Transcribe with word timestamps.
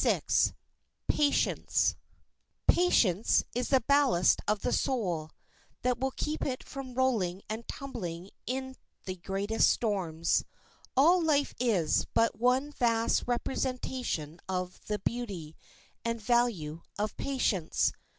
]Patience 1.07 1.85
is 1.85 1.93
the 3.69 3.83
ballast 3.87 4.41
of 4.47 4.61
the 4.61 4.71
soul, 4.73 5.29
that 5.83 5.99
will 5.99 6.09
keep 6.15 6.43
it 6.43 6.63
from 6.63 6.95
rolling 6.95 7.43
and 7.47 7.67
tumbling 7.67 8.31
in 8.47 8.75
the 9.05 9.17
greatest 9.17 9.69
storms. 9.69 10.43
All 10.97 11.21
life 11.21 11.53
is 11.59 12.05
but 12.15 12.35
one 12.39 12.71
vast 12.71 13.25
representation 13.27 14.39
of 14.49 14.81
the 14.87 14.97
beauty 14.97 15.55
and 16.03 16.19
value 16.19 16.81
of 16.97 17.15
patience. 17.17 17.93